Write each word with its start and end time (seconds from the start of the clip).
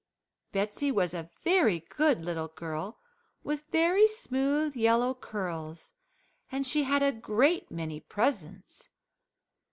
Betsey 0.51 0.91
was 0.91 1.13
a 1.13 1.29
very 1.43 1.81
good 1.81 2.25
little 2.25 2.47
girl 2.47 2.97
with 3.43 3.69
very 3.69 4.07
smooth 4.07 4.75
yellow 4.75 5.13
curls, 5.13 5.93
and 6.51 6.65
she 6.65 6.85
had 6.85 7.03
a 7.03 7.11
great 7.11 7.69
many 7.69 7.99
presents. 7.99 8.89